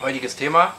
[0.00, 0.74] Heutiges Thema: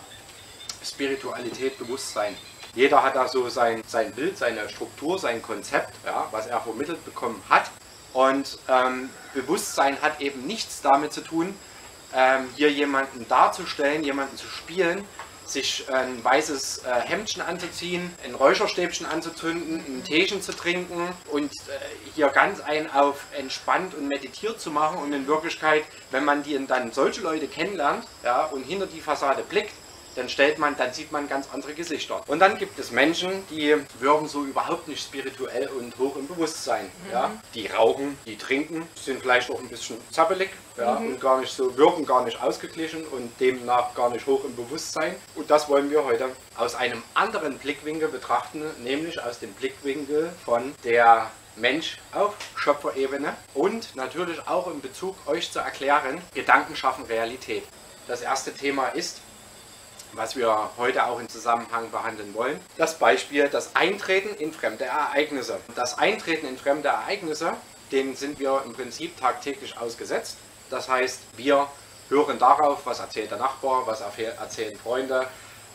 [0.84, 2.38] Spiritualität, Bewusstsein.
[2.76, 7.04] Jeder hat da so sein, sein Bild, seine Struktur, sein Konzept, ja, was er vermittelt
[7.04, 7.72] bekommen hat.
[8.14, 11.56] Und ähm, Bewusstsein hat eben nichts damit zu tun,
[12.14, 15.04] ähm, hier jemanden darzustellen, jemanden zu spielen,
[15.50, 21.80] sich ein weißes äh, Hemdchen anzuziehen, ein Räucherstäbchen anzuzünden, ein Teechen zu trinken und äh,
[22.16, 25.00] hier ganz ein auf entspannt und meditiert zu machen.
[25.00, 29.74] Und in Wirklichkeit, wenn man dann solche Leute kennenlernt ja, und hinter die Fassade blickt,
[30.18, 32.22] dann stellt man, dann sieht man ganz andere Gesichter.
[32.28, 36.86] Und dann gibt es Menschen, die wirken so überhaupt nicht spirituell und hoch im Bewusstsein.
[36.86, 37.12] Mhm.
[37.12, 37.32] Ja?
[37.54, 41.00] Die rauchen, die trinken, sind vielleicht auch ein bisschen zappelig ja?
[41.00, 41.08] Mhm.
[41.08, 45.16] und gar nicht so, wirken gar nicht ausgeglichen und demnach gar nicht hoch im Bewusstsein.
[45.36, 50.74] Und das wollen wir heute aus einem anderen Blickwinkel betrachten, nämlich aus dem Blickwinkel von
[50.84, 57.64] der Mensch auf Schöpferebene und natürlich auch in Bezug euch zu erklären, Gedanken schaffen Realität.
[58.08, 59.22] Das erste Thema ist,
[60.14, 62.60] was wir heute auch im Zusammenhang behandeln wollen.
[62.78, 65.60] Das Beispiel, das Eintreten in fremde Ereignisse.
[65.76, 67.54] Das Eintreten in fremde Ereignisse,
[67.92, 70.38] dem sind wir im Prinzip tagtäglich ausgesetzt.
[70.70, 71.68] Das heißt, wir
[72.10, 75.28] hören darauf, was erzählt der Nachbar, was erzählen Freunde,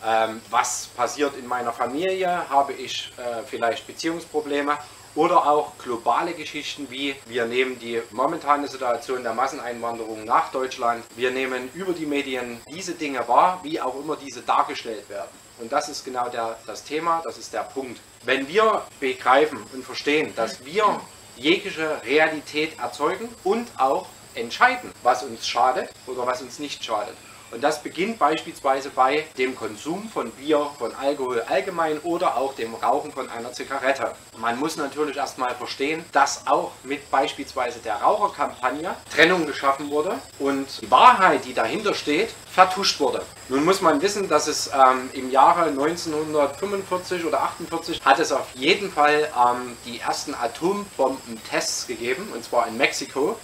[0.05, 4.77] ähm, was passiert in meiner Familie, habe ich äh, vielleicht Beziehungsprobleme
[5.15, 11.31] oder auch globale Geschichten wie wir nehmen die momentane Situation der Masseneinwanderung nach Deutschland, wir
[11.31, 15.31] nehmen über die Medien diese Dinge wahr, wie auch immer diese dargestellt werden.
[15.59, 18.01] Und das ist genau der, das Thema, das ist der Punkt.
[18.25, 21.01] Wenn wir begreifen und verstehen, dass wir
[21.37, 27.17] jegliche Realität erzeugen und auch entscheiden, was uns schadet oder was uns nicht schadet,
[27.53, 32.75] und das beginnt beispielsweise bei dem Konsum von Bier, von Alkohol allgemein oder auch dem
[32.75, 34.13] Rauchen von einer Zigarette.
[34.39, 40.81] Man muss natürlich erstmal verstehen, dass auch mit beispielsweise der Raucherkampagne Trennung geschaffen wurde und
[40.81, 43.23] die Wahrheit, die dahinter steht, vertuscht wurde.
[43.49, 48.47] Nun muss man wissen, dass es ähm, im Jahre 1945 oder 48 hat es auf
[48.55, 53.39] jeden Fall ähm, die ersten Atombombentests gegeben, und zwar in Mexiko,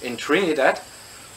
[0.00, 0.80] in Trinidad.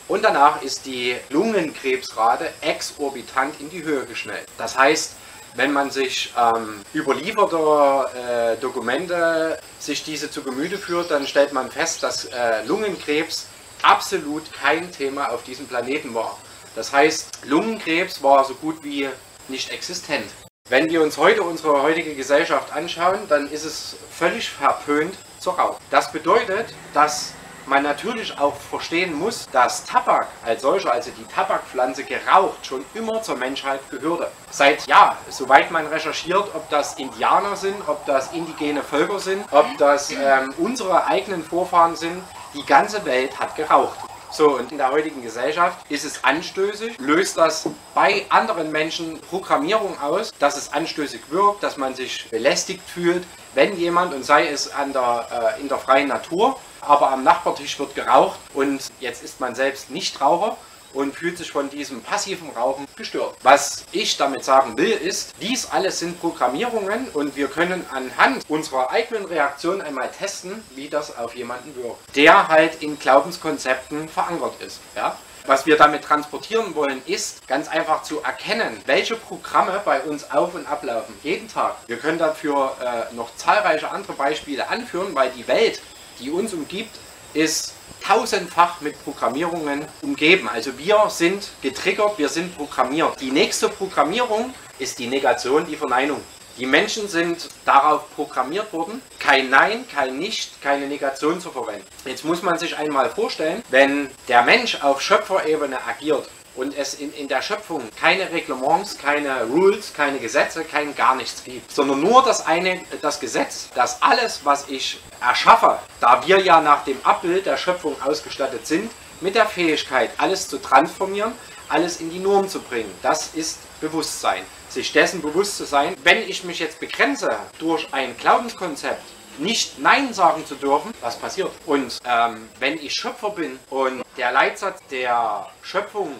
[0.07, 4.45] Und danach ist die Lungenkrebsrate exorbitant in die Höhe geschnellt.
[4.57, 5.13] Das heißt,
[5.55, 11.71] wenn man sich ähm, überlieferte äh, Dokumente, sich diese zu Gemüte führt, dann stellt man
[11.71, 13.47] fest, dass äh, Lungenkrebs
[13.81, 16.37] absolut kein Thema auf diesem Planeten war.
[16.75, 19.09] Das heißt, Lungenkrebs war so gut wie
[19.47, 20.25] nicht existent.
[20.69, 25.77] Wenn wir uns heute unsere heutige Gesellschaft anschauen, dann ist es völlig verpönt zu rauchen.
[25.89, 27.33] Das bedeutet, dass
[27.67, 33.21] man natürlich auch verstehen muss, dass Tabak als solcher, also die Tabakpflanze geraucht, schon immer
[33.21, 34.31] zur Menschheit gehörte.
[34.51, 39.65] Seit, ja, soweit man recherchiert, ob das Indianer sind, ob das indigene Völker sind, ob
[39.77, 42.21] das ähm, unsere eigenen Vorfahren sind,
[42.53, 43.97] die ganze Welt hat geraucht.
[44.31, 49.97] So, und in der heutigen Gesellschaft ist es anstößig, löst das bei anderen Menschen Programmierung
[50.01, 54.73] aus, dass es anstößig wirkt, dass man sich belästigt fühlt, wenn jemand, und sei es
[54.73, 59.39] an der, äh, in der freien Natur, aber am Nachbartisch wird geraucht und jetzt ist
[59.39, 60.57] man selbst nicht Raucher
[60.95, 63.35] und fühlt sich von diesem passiven Rauchen gestört.
[63.43, 68.91] Was ich damit sagen will, ist, dies alles sind Programmierungen und wir können anhand unserer
[68.91, 74.79] eigenen Reaktion einmal testen, wie das auf jemanden wirkt, der halt in Glaubenskonzepten verankert ist.
[74.95, 75.17] Ja?
[75.47, 80.55] Was wir damit transportieren wollen, ist ganz einfach zu erkennen, welche Programme bei uns auf
[80.55, 81.75] und ablaufen, jeden Tag.
[81.85, 85.81] Wir können dafür äh, noch zahlreiche andere Beispiele anführen, weil die Welt,
[86.19, 86.95] die uns umgibt,
[87.33, 90.47] ist tausendfach mit Programmierungen umgeben.
[90.47, 93.19] Also wir sind getriggert, wir sind programmiert.
[93.19, 96.21] Die nächste Programmierung ist die Negation, die Verneinung.
[96.57, 101.85] Die Menschen sind darauf programmiert worden, kein Nein, kein Nicht, keine Negation zu verwenden.
[102.05, 107.13] Jetzt muss man sich einmal vorstellen, wenn der Mensch auf Schöpferebene agiert und es in,
[107.13, 112.23] in der Schöpfung keine Reglements, keine Rules, keine Gesetze, kein gar nichts gibt, sondern nur
[112.23, 117.45] das eine, das Gesetz, dass alles, was ich erschaffe, da wir ja nach dem Abbild
[117.45, 121.33] der Schöpfung ausgestattet sind, mit der Fähigkeit, alles zu transformieren,
[121.69, 124.43] alles in die Norm zu bringen, das ist Bewusstsein.
[124.69, 129.01] Sich dessen bewusst zu sein, wenn ich mich jetzt begrenze durch ein Glaubenskonzept,
[129.37, 131.51] nicht Nein sagen zu dürfen, was passiert.
[131.65, 136.15] Und ähm, wenn ich Schöpfer bin und der Leitsatz der Schöpfung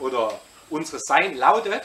[0.00, 1.82] oder unseres Sein lautet,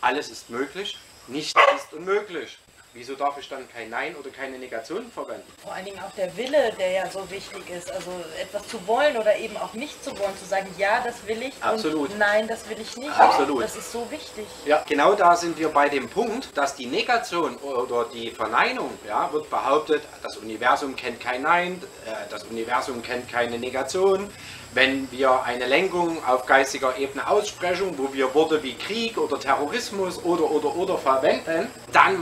[0.00, 0.96] alles ist möglich,
[1.26, 2.58] nichts ist unmöglich.
[2.94, 5.46] Wieso darf ich dann kein Nein oder keine Negation verwenden?
[5.62, 7.92] Vor allen Dingen auch der Wille, der ja so wichtig ist.
[7.92, 8.10] Also
[8.40, 10.36] etwas zu wollen oder eben auch nicht zu wollen.
[10.38, 12.10] Zu sagen, ja, das will ich Absolut.
[12.10, 13.12] und nein, das will ich nicht.
[13.12, 13.62] Absolut.
[13.62, 14.46] Das ist so wichtig.
[14.64, 19.30] Ja, genau da sind wir bei dem Punkt, dass die Negation oder die Verneinung, ja,
[19.32, 24.28] wird behauptet, das Universum kennt kein Nein, äh, das Universum kennt keine Negation.
[24.74, 30.22] Wenn wir eine Lenkung auf geistiger Ebene aussprechen, wo wir Worte wie Krieg oder Terrorismus
[30.22, 32.18] oder oder oder verwenden, dann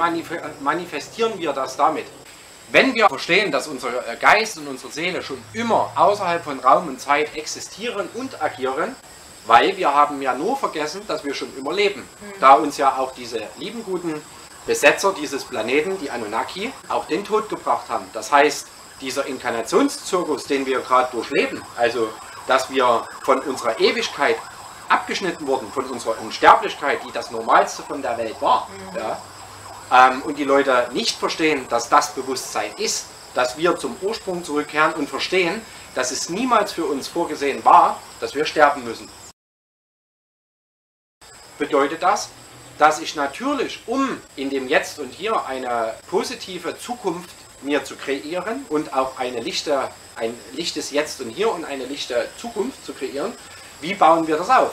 [0.61, 2.07] manifestieren wir das damit.
[2.71, 3.91] Wenn wir verstehen, dass unser
[4.21, 8.97] Geist und unsere Seele schon immer außerhalb von Raum und Zeit existieren und agieren,
[9.47, 12.01] weil wir haben ja nur vergessen, dass wir schon immer leben.
[12.01, 12.41] Mhm.
[12.41, 14.21] Da uns ja auch diese lieben guten
[14.67, 18.07] Besetzer dieses Planeten, die Anunnaki, auch den Tod gebracht haben.
[18.13, 18.67] Das heißt,
[19.01, 22.09] dieser Inkarnationszirkus, den wir gerade durchleben, also
[22.47, 24.37] dass wir von unserer Ewigkeit
[24.89, 28.99] abgeschnitten wurden, von unserer Unsterblichkeit, die das Normalste von der Welt war, mhm.
[28.99, 29.19] ja,
[29.93, 34.95] ähm, und die Leute nicht verstehen, dass das Bewusstsein ist, dass wir zum Ursprung zurückkehren
[34.95, 35.61] und verstehen,
[35.95, 39.09] dass es niemals für uns vorgesehen war, dass wir sterben müssen.
[41.59, 42.31] Bedeutet das,
[42.79, 47.31] dass ich natürlich, um in dem Jetzt und Hier eine positive Zukunft
[47.63, 52.29] mir zu kreieren und auch eine lichte, ein lichtes Jetzt und Hier und eine lichte
[52.39, 53.33] Zukunft zu kreieren,
[53.81, 54.73] wie bauen wir das auf?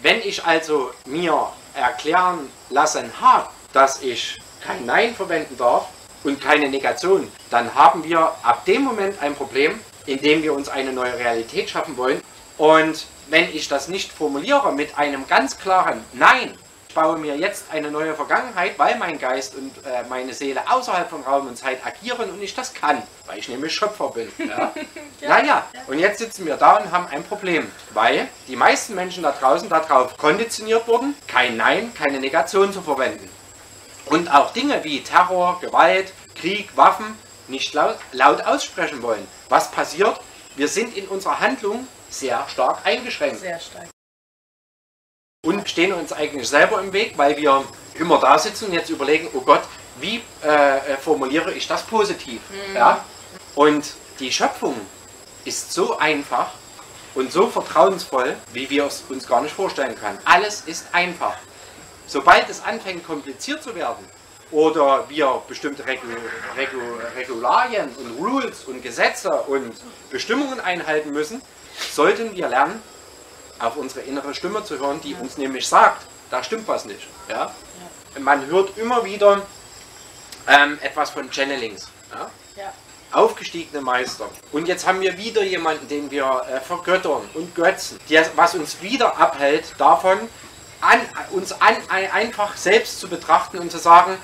[0.00, 5.88] Wenn ich also mir erklären lassen habe, dass ich kein Nein verwenden darf
[6.24, 10.68] und keine Negation, dann haben wir ab dem Moment ein Problem, in dem wir uns
[10.68, 12.22] eine neue Realität schaffen wollen.
[12.56, 16.56] Und wenn ich das nicht formuliere mit einem ganz klaren Nein,
[17.00, 21.22] baue mir jetzt eine neue Vergangenheit, weil mein Geist und äh, meine Seele außerhalb von
[21.22, 24.32] Raum und Zeit agieren und ich das kann, weil ich nämlich Schöpfer bin.
[24.48, 24.72] Ja?
[25.20, 25.28] ja.
[25.28, 29.30] Naja, und jetzt sitzen wir da und haben ein Problem, weil die meisten Menschen da
[29.30, 33.28] draußen darauf konditioniert wurden, kein Nein, keine Negation zu verwenden.
[34.06, 37.16] Und auch Dinge wie Terror, Gewalt, Krieg, Waffen
[37.46, 39.28] nicht laut, laut aussprechen wollen.
[39.48, 40.18] Was passiert?
[40.56, 43.40] Wir sind in unserer Handlung sehr stark eingeschränkt.
[43.40, 43.88] Sehr stark.
[45.46, 47.62] Und stehen uns eigentlich selber im Weg, weil wir
[47.94, 49.62] immer da sitzen und jetzt überlegen, oh Gott,
[50.00, 52.40] wie äh, formuliere ich das positiv?
[52.50, 52.74] Mhm.
[52.74, 53.04] Ja?
[53.54, 54.74] Und die Schöpfung
[55.44, 56.50] ist so einfach
[57.14, 60.18] und so vertrauensvoll, wie wir es uns gar nicht vorstellen können.
[60.24, 61.36] Alles ist einfach.
[62.08, 64.04] Sobald es anfängt kompliziert zu werden
[64.50, 66.16] oder wir bestimmte Regul
[66.56, 69.72] Regul Regularien und Rules und Gesetze und
[70.10, 71.40] Bestimmungen einhalten müssen,
[71.92, 72.82] sollten wir lernen,
[73.58, 77.06] auf unsere innere Stimme zu hören, die uns nämlich sagt, da stimmt was nicht.
[77.28, 77.52] Ja?
[78.18, 79.42] Man hört immer wieder
[80.46, 81.88] ähm, etwas von Channelings.
[82.12, 82.30] Ja?
[82.56, 82.72] Ja.
[83.10, 84.28] Aufgestiegene Meister.
[84.52, 88.82] Und jetzt haben wir wieder jemanden, den wir äh, vergöttern und götzen, die, was uns
[88.82, 90.18] wieder abhält davon,
[90.80, 91.00] an,
[91.30, 94.18] uns an, einfach selbst zu betrachten und zu sagen,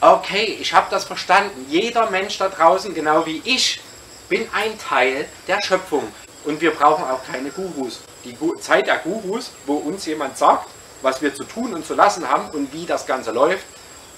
[0.00, 1.66] okay, ich habe das verstanden.
[1.68, 3.80] Jeder Mensch da draußen, genau wie ich,
[4.28, 6.12] bin ein Teil der Schöpfung.
[6.44, 8.00] Und wir brauchen auch keine Gurus.
[8.24, 10.68] Die Zeit der Gurus, wo uns jemand sagt,
[11.02, 13.64] was wir zu tun und zu lassen haben und wie das Ganze läuft,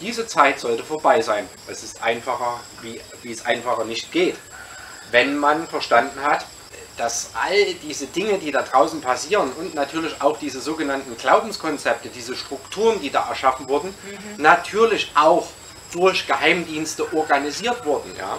[0.01, 1.47] diese Zeit sollte vorbei sein.
[1.69, 4.37] Es ist einfacher, wie, wie es einfacher nicht geht.
[5.11, 6.47] Wenn man verstanden hat,
[6.97, 12.37] dass all diese Dinge, die da draußen passieren und natürlich auch diese sogenannten Glaubenskonzepte, diese
[12.37, 14.43] Strukturen, die da erschaffen wurden, mhm.
[14.43, 15.47] natürlich auch
[15.93, 18.15] durch Geheimdienste organisiert wurden.
[18.17, 18.39] Ja?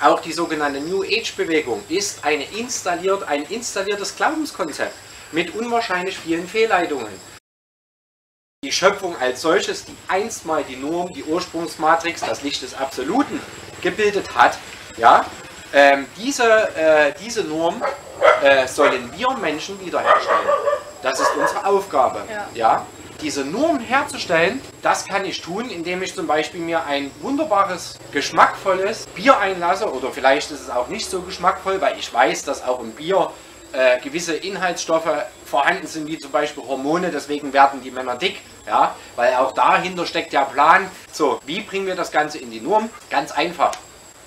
[0.00, 4.94] Auch die sogenannte New Age-Bewegung ist eine installiert, ein installiertes Glaubenskonzept
[5.32, 7.12] mit unwahrscheinlich vielen Fehlleitungen.
[8.64, 13.40] Die Schöpfung als solches, die einstmal die Norm, die Ursprungsmatrix, das Licht des Absoluten
[13.82, 14.58] gebildet hat,
[14.96, 15.24] ja,
[15.72, 17.82] ähm, diese, äh, diese Norm
[18.42, 20.48] äh, sollen wir Menschen wiederherstellen.
[21.02, 22.22] Das ist unsere Aufgabe.
[22.28, 22.48] Ja.
[22.54, 22.86] ja
[23.20, 29.06] diese Norm herzustellen, das kann ich tun, indem ich zum Beispiel mir ein wunderbares, geschmackvolles
[29.14, 32.80] Bier einlasse oder vielleicht ist es auch nicht so geschmackvoll, weil ich weiß, dass auch
[32.80, 33.30] im Bier
[33.72, 35.08] äh, gewisse Inhaltsstoffe
[35.44, 40.06] vorhanden sind, wie zum Beispiel Hormone, deswegen werden die Männer dick, ja, weil auch dahinter
[40.06, 40.90] steckt der Plan.
[41.12, 42.90] So, wie bringen wir das Ganze in die Norm?
[43.10, 43.72] Ganz einfach.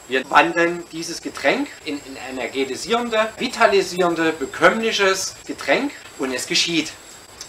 [0.08, 6.92] Wir wandeln dieses Getränk in ein energetisierende, vitalisierende, bekömmliches Getränk und es geschieht.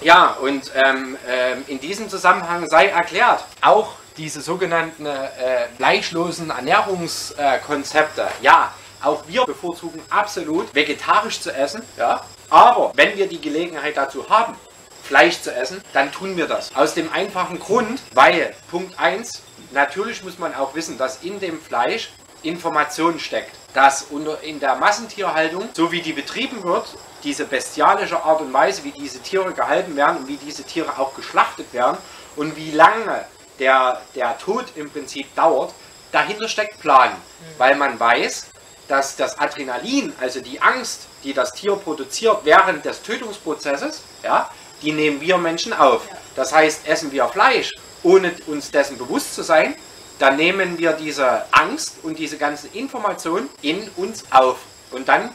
[0.00, 8.22] Ja, und ähm, ähm, in diesem Zusammenhang sei erklärt, auch diese sogenannten äh, fleischlosen Ernährungskonzepte,
[8.22, 8.72] äh, ja,
[9.02, 14.56] auch wir bevorzugen absolut vegetarisch zu essen, ja, aber wenn wir die Gelegenheit dazu haben,
[15.02, 16.74] Fleisch zu essen, dann tun wir das.
[16.74, 21.60] Aus dem einfachen Grund, weil Punkt 1, natürlich muss man auch wissen, dass in dem
[21.60, 22.10] Fleisch
[22.42, 23.54] Information steckt.
[23.74, 24.06] Dass
[24.42, 26.86] in der Massentierhaltung, so wie die betrieben wird,
[27.24, 31.14] diese bestialische Art und Weise, wie diese Tiere gehalten werden und wie diese Tiere auch
[31.14, 31.98] geschlachtet werden
[32.36, 33.26] und wie lange
[33.58, 35.74] der, der Tod im Prinzip dauert,
[36.12, 37.10] dahinter steckt Plan.
[37.10, 37.14] Mhm.
[37.58, 38.46] Weil man weiß,
[38.88, 44.50] dass das Adrenalin, also die Angst, die das Tier produziert während des Tötungsprozesses, ja,
[44.82, 46.02] die nehmen wir Menschen auf.
[46.36, 49.74] Das heißt, essen wir Fleisch, ohne uns dessen bewusst zu sein,
[50.18, 54.58] dann nehmen wir diese Angst und diese ganze Information in uns auf.
[54.90, 55.30] Und dann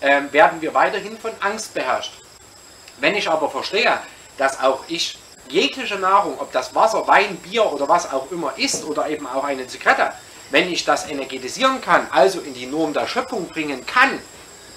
[0.00, 2.12] ähm, werden wir weiterhin von Angst beherrscht.
[2.98, 3.98] Wenn ich aber verstehe,
[4.38, 8.84] dass auch ich jegliche Nahrung, ob das Wasser, Wein, Bier oder was auch immer ist
[8.84, 10.12] oder eben auch eine Zigarette,
[10.50, 14.18] wenn ich das energetisieren kann, also in die Norm der Schöpfung bringen kann,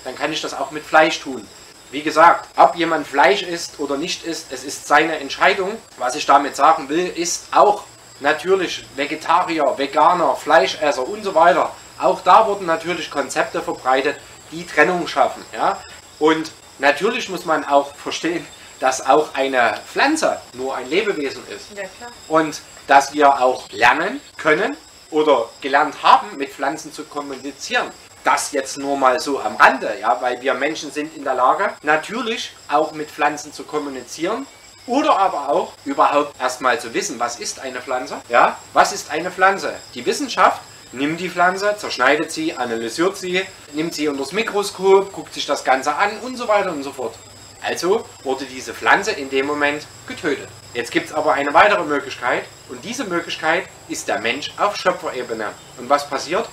[0.03, 1.47] dann kann ich das auch mit Fleisch tun.
[1.91, 5.77] Wie gesagt, ob jemand Fleisch isst oder nicht isst, es ist seine Entscheidung.
[5.97, 7.83] Was ich damit sagen will, ist auch
[8.19, 11.71] natürlich Vegetarier, Veganer, Fleischesser und so weiter.
[11.99, 14.17] Auch da wurden natürlich Konzepte verbreitet,
[14.51, 15.43] die Trennung schaffen.
[15.53, 15.81] Ja?
[16.19, 18.45] Und natürlich muss man auch verstehen,
[18.79, 21.77] dass auch eine Pflanze nur ein Lebewesen ist.
[21.77, 21.83] Ja,
[22.27, 24.75] und dass wir auch lernen können
[25.11, 27.89] oder gelernt haben, mit Pflanzen zu kommunizieren.
[28.23, 31.73] Das jetzt nur mal so am Rande, ja, weil wir Menschen sind in der Lage,
[31.83, 34.47] natürlich auch mit Pflanzen zu kommunizieren,
[34.87, 38.17] oder aber auch überhaupt erstmal zu wissen, was ist eine Pflanze?
[38.29, 39.73] Ja, was ist eine Pflanze?
[39.93, 40.61] Die Wissenschaft
[40.91, 43.41] nimmt die Pflanze, zerschneidet sie, analysiert sie,
[43.73, 46.91] nimmt sie unter das Mikroskop, guckt sich das Ganze an und so weiter und so
[46.91, 47.15] fort.
[47.61, 50.47] Also wurde diese Pflanze in dem Moment getötet.
[50.73, 55.47] Jetzt gibt es aber eine weitere Möglichkeit und diese Möglichkeit ist der Mensch auf Schöpferebene.
[55.77, 56.47] Und was passiert?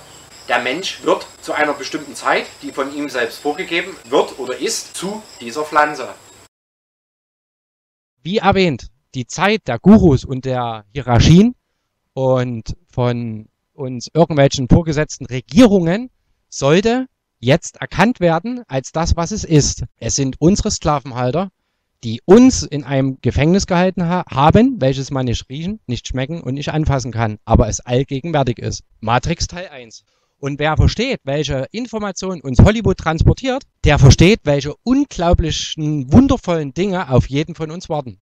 [0.49, 4.97] Der Mensch wird zu einer bestimmten Zeit, die von ihm selbst vorgegeben wird oder ist,
[4.97, 6.09] zu dieser Pflanze.
[8.23, 11.55] Wie erwähnt, die Zeit der Gurus und der Hierarchien
[12.13, 16.09] und von uns irgendwelchen vorgesetzten Regierungen
[16.47, 17.07] sollte
[17.39, 19.83] jetzt erkannt werden als das, was es ist.
[19.97, 21.49] Es sind unsere Sklavenhalter,
[22.05, 26.53] die uns in einem Gefängnis gehalten ha haben, welches man nicht riechen, nicht schmecken und
[26.53, 28.83] nicht anfassen kann, aber es allgegenwärtig ist.
[29.01, 30.05] Matrix Teil 1.
[30.43, 37.29] Und wer versteht, welche Informationen uns Hollywood transportiert, der versteht, welche unglaublichen, wundervollen Dinge auf
[37.29, 38.19] jeden von uns warten.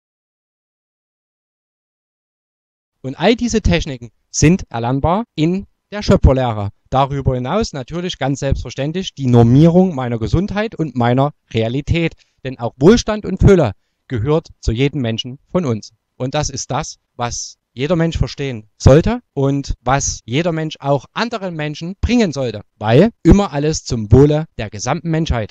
[3.02, 6.70] Und all diese Techniken sind erlernbar in der Schöpferlehre.
[6.90, 12.14] Darüber hinaus natürlich ganz selbstverständlich die Normierung meiner Gesundheit und meiner Realität.
[12.42, 13.74] Denn auch Wohlstand und Fülle
[14.08, 15.92] gehört zu jedem Menschen von uns.
[16.16, 21.54] Und das ist das, was jeder Mensch verstehen sollte und was jeder Mensch auch anderen
[21.54, 22.62] Menschen bringen sollte.
[22.76, 25.46] Weil immer alles zum Wohle der gesamten Menschheit.